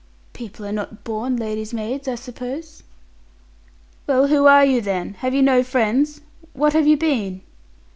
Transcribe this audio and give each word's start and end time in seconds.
"People 0.33 0.65
are 0.65 0.71
not 0.71 1.03
born 1.03 1.35
ladies' 1.37 1.75
maids, 1.75 2.07
I 2.07 2.15
suppose?" 2.15 2.81
"Well, 4.07 4.29
who 4.29 4.47
are 4.47 4.65
you, 4.65 4.81
then? 4.81 5.13
Have 5.19 5.35
you 5.35 5.43
no 5.43 5.61
friends? 5.61 6.21
What 6.53 6.73
have 6.73 6.87
you 6.87 6.97
been?" 6.97 7.41